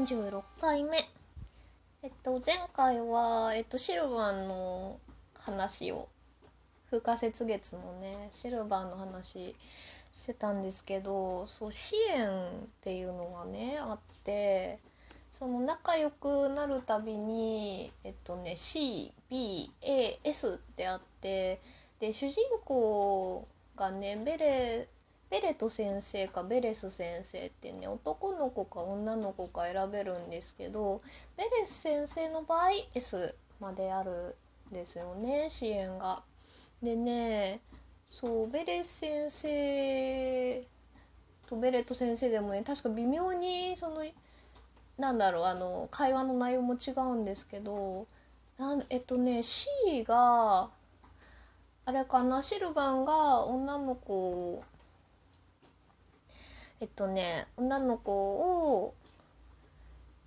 [0.00, 0.96] 46回目。
[2.02, 4.98] えっと前回は、えっと、シルバーの
[5.34, 6.08] 話を
[6.90, 9.54] 風化雪月のねシルバーの話
[10.10, 12.30] してたんですけどそう支援っ
[12.80, 14.78] ていうのがねあって
[15.32, 19.12] その仲良くなるたびにえっとね CBAS
[20.54, 21.60] ってあって
[21.98, 23.46] で主人公
[23.76, 24.99] がねベレー
[25.30, 31.00] ベレト先生かベレス先生ってね男の子か女の子か選べるんですけど
[31.36, 34.36] ベレス先生の場合 S まである
[34.72, 36.22] んですよね支援が。
[36.82, 37.60] でね
[38.06, 40.64] そうベレス先生
[41.46, 44.02] とベレット先生でもね確か微妙にその
[44.98, 48.06] なんだろうあの会話の内容も違うんですけど
[48.58, 49.68] なんえっとね C
[50.04, 50.70] が
[51.84, 54.62] あれかなシルバンが女の子
[56.80, 58.12] えっとね女の子
[58.82, 58.94] を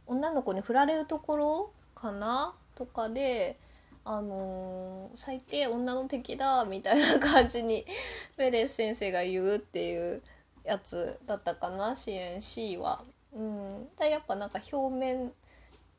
[0.05, 2.53] 女の子に振られるところかな？
[2.75, 3.57] とかで
[4.05, 7.85] あのー、最低女の敵だみたいな感じに
[8.35, 10.21] ベレス先生が言うっていう
[10.65, 11.95] やつだったかな？
[11.95, 13.03] 支援 C は。
[13.35, 15.31] うん、だやっぱなんか表面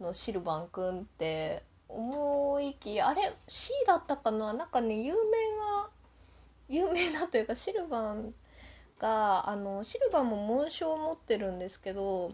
[0.01, 4.53] のシルバンくんって思いきあれ？C だったかな？
[4.53, 5.89] なんかね有名な
[6.69, 8.35] 有名なというかシルバン
[9.05, 12.33] があのシルバーも紋章を持ってるんですけど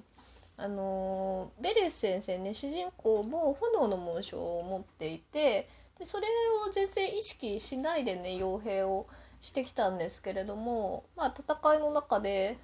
[0.57, 5.69] あのベレス先生ね主人公も炎の紋章を持っていて
[5.99, 6.29] でそれ
[6.69, 9.09] を全然意識しないでね傭兵を
[9.41, 12.57] してきたんですけれども、まあ、戦いの中で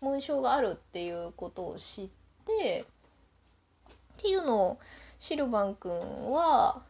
[0.00, 2.08] 紋章があるっていうことを知っ
[2.46, 2.84] て
[4.18, 4.78] っていうのを
[5.18, 5.92] シルバン君
[6.30, 6.82] は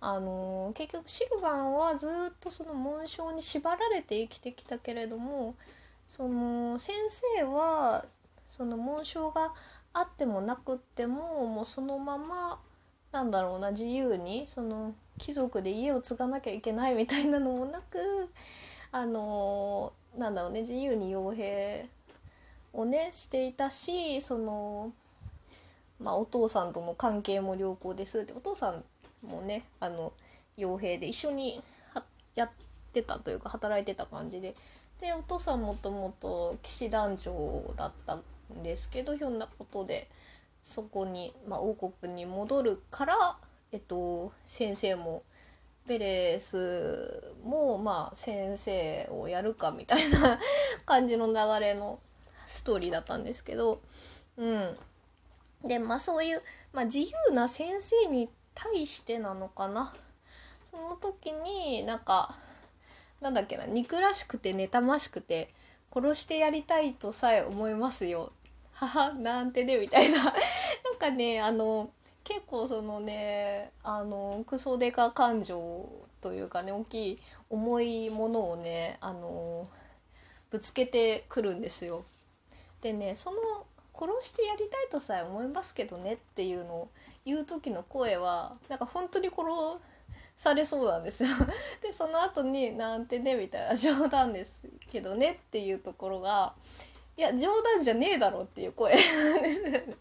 [0.00, 5.54] あの結局シルバンはずっとその紋章に縛られて生きてきたけれども
[6.08, 6.94] その先
[7.36, 8.04] 生は
[8.46, 9.52] その紋章が
[9.92, 12.58] あってもなくってももうそのまま
[13.12, 18.30] なんだろうな自由にその貴族で家を継がなきゃいけないみたいなのもなく
[18.92, 21.86] あのなんだろうね自由に傭兵
[22.72, 24.92] をねしていたしその
[26.00, 28.84] まあお父さんとの関係も良好ですってお父さん
[29.22, 30.12] もねあの
[30.56, 31.62] 傭兵で一緒に
[32.34, 32.50] やっ
[32.92, 34.54] てたというか働いてた感じで。
[35.00, 40.08] でお父さんもともと騎士団長だったんですけどひょんなことで
[40.62, 43.14] そこに、まあ、王国に戻るから、
[43.72, 45.22] えっと、先生も
[45.86, 50.38] ベレスもまあ先生をやるかみたいな
[50.84, 51.98] 感じの流れの
[52.46, 53.80] ストーリーだったんですけど。
[54.36, 54.76] うん。
[55.64, 56.42] でまあそういう、
[56.72, 58.30] まあ、自由な先生に
[58.62, 59.94] 対してなのかな。
[60.70, 62.34] その時になんか
[63.20, 65.48] なんだっけな憎らしくて妬ましくて
[65.92, 68.32] 殺してやりたいとさえ思いますよ。
[68.72, 70.22] 母なんてねみたいな。
[70.24, 70.34] なん
[70.98, 71.90] かねあの
[72.24, 75.88] 結構そのねあのクソデカ感情
[76.20, 79.66] というかね大きい重いものをねあの
[80.50, 82.04] ぶつけてくるんですよ。
[82.80, 86.88] でねその殺してやりたいとさえ思いますけどねっていうのを
[87.24, 89.42] 言う時の声はなんか本当に殺
[90.36, 91.28] されそうなんですよ。
[91.82, 96.54] でその後に「なんてね」みたいな冗談ですけどねっていうところが
[97.16, 99.96] いや冗談じゃねえだろっていう声 ですよね。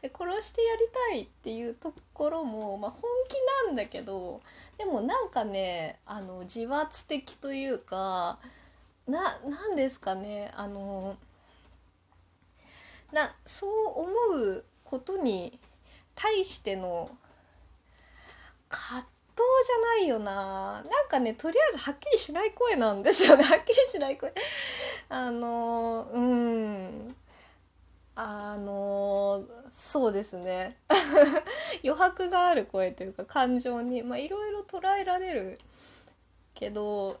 [0.00, 4.40] で殺してやりたいっていうところも、まあ、本気なんだけど
[4.78, 8.38] でもなんかねあの自発的というか
[9.06, 11.16] な何ですかねあの
[13.12, 14.10] なそう思
[14.42, 15.58] うことに
[16.14, 17.10] 対しての
[18.68, 19.08] 葛藤
[19.66, 20.82] じゃないよな。
[20.82, 23.44] なんかねとりあえずはっきりしない声なんですよね。
[23.44, 24.32] はっきりしない声。
[25.08, 27.16] あのうん。
[28.18, 30.78] あのそうですね。
[31.84, 35.58] 余白がある声というか感情にまあいろいろ捉えられる
[36.54, 37.20] けど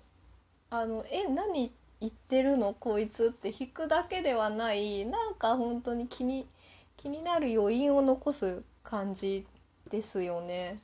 [0.70, 6.46] あのえ何って言ってるのこいつって引くだけではないなんか本当に気に
[6.96, 9.46] 気になる余韻を残す感じ
[9.90, 10.80] ですよね。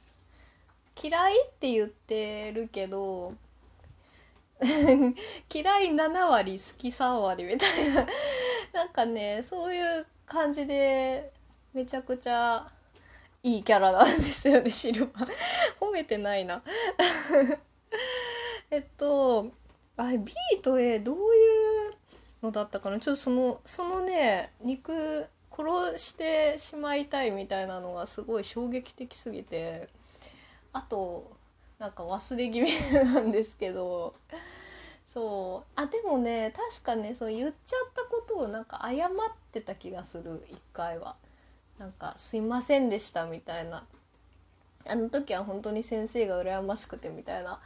[1.03, 3.35] 嫌いって言ってるけど
[5.53, 8.07] 嫌い7割好き3割みたいな。
[8.73, 11.31] なんかねそういう感じで
[11.73, 12.71] めちゃくちゃ
[13.43, 15.29] いいキャラなんですよねシルバー。
[15.81, 16.63] 褒めてないな。
[18.71, 19.53] えっと
[19.97, 21.95] あ B と A どういう
[22.43, 22.99] のだったかな？
[22.99, 29.89] ちょっとそのそのね肉殺してしまいたいみたいなのがすごい衝撃的すぎて
[30.73, 31.31] あと
[31.79, 32.73] なんか忘れ気味
[33.15, 34.15] なんですけど
[35.05, 35.81] そう。
[35.81, 39.11] あでもね確かねそう言っちゃったことをなんか謝っ
[39.53, 41.17] てた気がする一回は。
[41.79, 43.85] なんか「すいませんでした」みたいな。
[44.89, 47.61] あの時は本当に先生が羨ましくてみたいな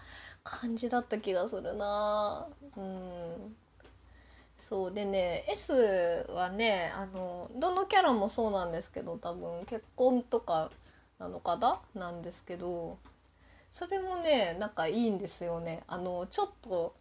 [0.47, 2.47] 感じだった気がするな。
[2.77, 3.57] うん。
[4.59, 10.71] そうでね S はねあのどのキャラもそうなんですけど多分結婚とか
[11.19, 11.79] なのかな？
[11.95, 12.97] なんですけど
[13.71, 15.83] それもねなんかいいんですよね。
[15.89, 16.95] あのちょっと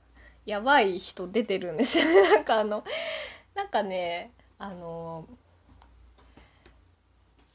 [0.46, 2.30] やばい人出てるんですよね。
[2.36, 2.84] なんかあの
[3.54, 5.26] なんかねあの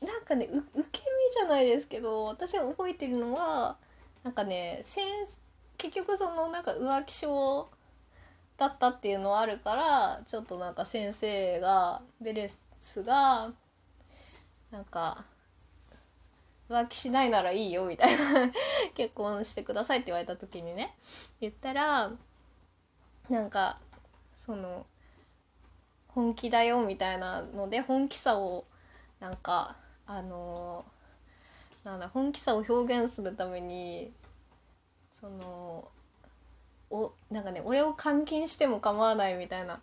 [0.01, 3.77] なんかね受け身じゃないですけど私が覚えてるのは
[4.23, 4.81] なんかね
[5.81, 7.67] 結局そのなんか浮気症
[8.59, 13.51] だったっていうのはあるからちょっとなんか先生がベレスが
[14.71, 15.25] なんか
[16.69, 18.19] 浮気しないならいいよみたいな
[18.95, 20.95] 結婚してくださいって言われた時にね
[21.41, 22.13] 言ったら
[23.31, 23.79] なんか
[24.35, 24.85] その
[26.09, 28.65] 本気だよみたいなので本気さを
[29.19, 30.85] なんかあの
[31.85, 34.13] なんだ本気さを表現するために
[35.21, 35.89] その
[36.91, 39.81] おなんかね俺を監禁しても構わないみたいな。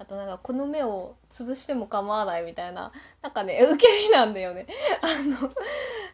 [0.00, 2.92] あとなんかこの目を潰しても構わないみたいな。
[3.20, 4.64] なんかね受け身なんだよね。
[5.02, 5.52] あの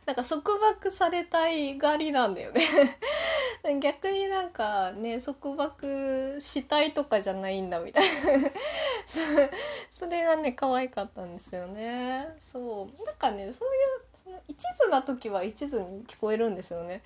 [0.06, 2.62] なんか束縛されたいがりなんだよね。
[3.80, 8.10] 逆になんかね束縛したいとかじゃないんだみたいな。
[9.90, 12.34] それがね可愛かったんですよね。
[12.38, 13.04] そう。
[13.04, 17.02] なんかねそういうその一途な時は一途に聞こえるんですよね。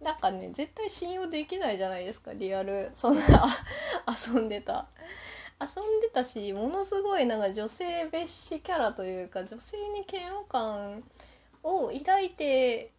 [0.00, 2.90] なんかね絶対信用できないじゃないですかリアル。
[2.94, 3.22] そんな
[4.06, 4.86] 遊んでた。
[5.58, 11.02] 遊んでたしものすごいなんか女性蔑視キャラというか女性に嫌悪感
[11.62, 12.92] を抱いて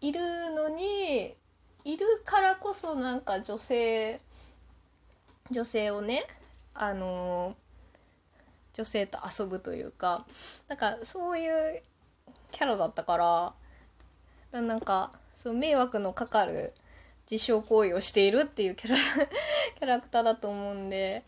[0.00, 0.20] いる
[0.50, 1.36] のに
[1.84, 4.20] いるからこそなんか女性
[5.50, 6.24] 女性をね
[6.74, 7.54] あの
[8.72, 10.26] 女性と遊ぶというか
[10.68, 11.82] なんかそういう
[12.50, 13.54] キャラだったか
[14.52, 16.74] らなんかそう迷惑のかかる
[17.30, 18.96] 自傷行為をしているっていうキャラ
[19.78, 21.22] キャラクターだと思うんで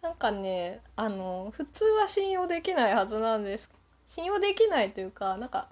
[0.00, 3.70] なんかねあの普通は信用できないはずなんです。
[4.06, 5.68] 信用できないというかなんか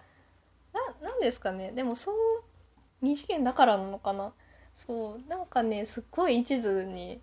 [1.01, 1.73] なんですかね。
[1.73, 2.45] でもそう
[3.01, 4.35] 二次元だからなのかな。
[4.75, 7.19] そうなんかねすっごい一途に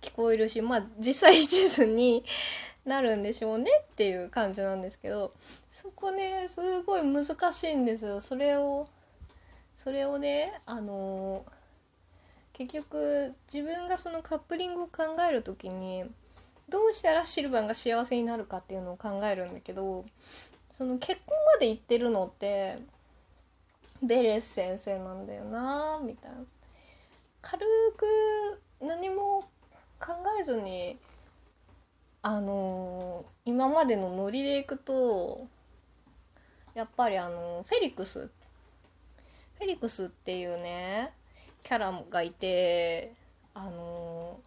[0.00, 2.24] 聞こえるしまあ実際一途に
[2.84, 5.32] なるんでしょうねっていう感じなんですけど
[5.70, 8.20] そこねすごい難しいんですよ。
[8.20, 8.88] それを
[9.74, 11.44] それをねあの
[12.52, 16.04] 結局自分がそのカップリングを考える時に
[16.68, 20.04] どうしたらシルバンが幸せになるかっていうのを考えるんだけど
[20.72, 22.78] その結婚まで行ってるのって
[24.02, 26.36] ベレス先生なんだよなみたいな。
[27.42, 27.60] 軽
[27.96, 28.06] く
[28.80, 29.42] 何も
[30.00, 30.98] 考えずに
[32.22, 35.46] あの、今までのノリでいくと
[36.74, 38.30] やっぱりあのフェリックス
[39.58, 41.12] フェリクスっていうね
[41.62, 43.12] キャラがいて
[43.54, 44.38] あの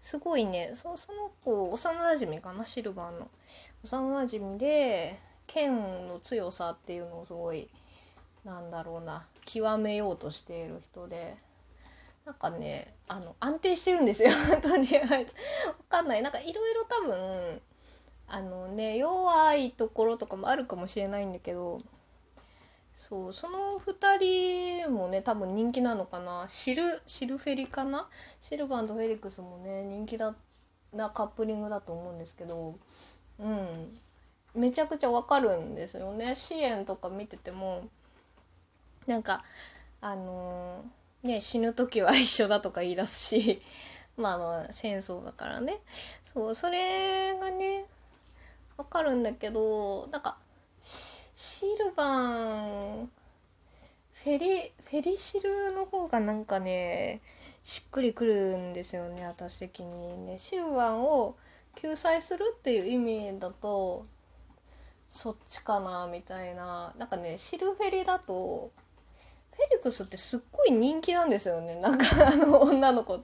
[0.00, 3.28] すごいねそその子幼なじみかなシルバーの。
[3.84, 5.76] 幼なじみで剣
[6.08, 7.68] の強さっていうのをすごい
[8.44, 11.36] なんだろうな極めようとしている人で
[12.24, 14.30] なんかねあの安定してるんですよ
[14.62, 16.22] とりあえずわかんない。
[16.22, 17.62] なんかいろいろ多分
[18.28, 21.80] あのね弱いところとかもあるかもしれないんだけど
[22.94, 26.44] そうその2人もね多分人気なのかな。
[26.48, 28.08] シルシルフェリかな？
[28.40, 30.34] シルバンとフェリックスもね人気だ
[30.92, 32.76] なカップリングだと思うんですけど。
[33.38, 33.98] うん。
[34.54, 36.34] めちゃくちゃわかるんですよね。
[36.34, 37.88] 支援とか見てても
[39.06, 39.42] なんか
[40.00, 43.62] あのーね死ぬ時は一緒だとか言い出すし
[44.18, 45.80] まあまあ戦争だからね。
[46.22, 47.86] そうそれがね
[48.76, 50.36] わかるんだけどなんか
[51.34, 52.64] シルバ
[53.04, 53.10] ン
[54.12, 57.20] フェリフェリシルの方がなんかね
[57.62, 60.38] しっくりくるんですよね私的にね。
[60.38, 61.36] シルバンを
[61.74, 64.04] 救済するっていう意味だと
[65.08, 66.92] そっちかなみたいな。
[66.98, 68.70] なんかねシルフェリだと
[69.52, 71.76] フェリクスってすっごい人気なんですよね。
[71.76, 73.18] なんかあの女の子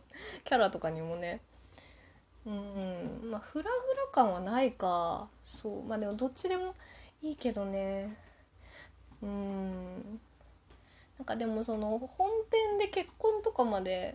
[0.45, 1.41] キャラとかにもね。
[2.47, 3.31] うん。
[3.31, 5.29] まあフラフラ感はないか。
[5.45, 5.85] そう。
[5.85, 6.75] まあでもどっちでも
[7.23, 8.17] いいけどね。
[9.23, 10.21] うん。
[11.19, 14.15] なんかでもその本編で結婚とかまで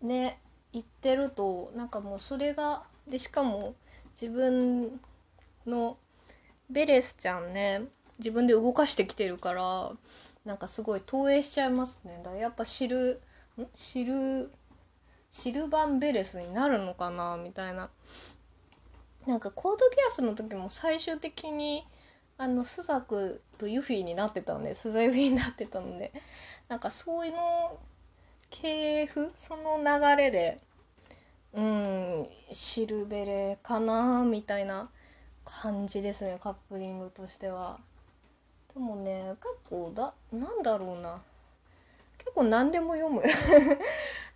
[0.00, 0.38] ね
[0.72, 3.74] 言ってるとなんかもうそれがでしかも
[4.12, 5.00] 自分
[5.66, 5.96] の
[6.70, 7.82] ベレスちゃんね
[8.18, 9.90] 自分で動かしてきてるから
[10.44, 12.20] なんかすごい投影しちゃいますね。
[12.22, 13.20] だからやっぱ知る
[13.74, 14.52] 知る
[15.32, 17.90] シルバンベレスになるのかなみたいな。
[19.26, 21.84] なんかコードギアスの時も最終的に
[22.38, 26.12] あのスザクとユフィになってたのでスザユフィになってたので
[26.68, 27.78] なんかそういうの
[28.48, 30.58] 系譜その流れで
[31.52, 34.88] うんシルベレかなみたいな
[35.44, 37.78] 感じですねカップリングとしては。
[38.72, 41.20] でもね結構だなんだろうな
[42.18, 43.20] 結構何でも読む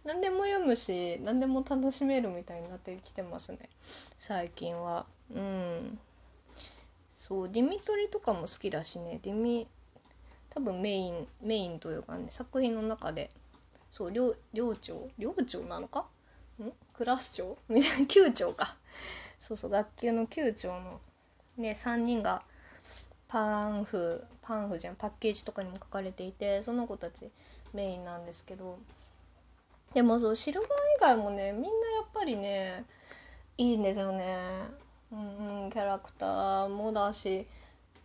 [0.05, 3.71] 何でも読むし何でも楽しめるみたいになってきてますね。
[4.19, 5.07] 最近は。
[5.35, 5.99] うん。
[7.11, 9.19] そうディミトリとかも好きだしね。
[9.23, 9.67] ディミ
[10.51, 13.31] 多分メインメインというかね作品の中で。
[13.91, 15.09] そう寮寮長？
[15.19, 16.07] 寮長なのか？
[16.63, 16.71] ん？
[16.93, 17.57] クラス長？
[17.71, 18.07] みたいな。
[18.07, 18.77] 級長か。
[19.39, 21.01] そうそう学級の級長の
[21.57, 22.43] ね3人が
[23.27, 24.97] パンフパンフじゃん。
[24.97, 27.31] パッケージとかにも書かれていてその子たち
[27.73, 28.79] メインなんですけど。
[29.95, 31.73] でもそうシルバー以外もねみんなや
[32.05, 32.85] っぱりね
[33.57, 34.37] いいんですよね。
[35.13, 35.17] う
[35.67, 37.47] ん、キャラクターもだし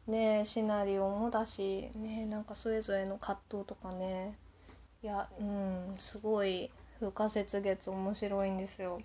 [0.05, 4.36] ねシナリオもだしねなんかそれぞれの葛藤とかね
[5.01, 6.69] いやうんすごい
[7.00, 9.01] 不可説月面白いんですよ。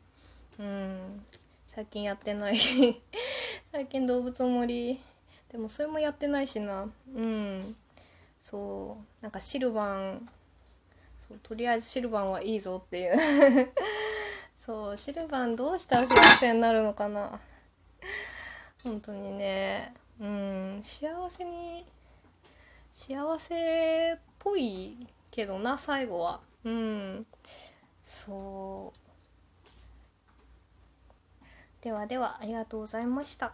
[0.59, 1.25] うん
[1.67, 2.57] 最近やってない
[3.73, 5.01] 最近動物森
[5.51, 7.77] でもそれもやってないしなうん
[8.41, 10.29] そうなんかシルバン
[11.43, 13.15] とりあえずシルバンはいいぞっていう。
[14.55, 17.41] そうシルバンどうしたら幸せになるのかな。
[18.83, 19.93] 本当にね。
[20.21, 21.85] うん幸せに
[22.93, 24.97] 幸せっぽい
[25.31, 26.41] けどな最後は。
[26.65, 27.27] うん
[28.03, 29.05] そう。
[31.83, 33.53] ではではありがとうございました。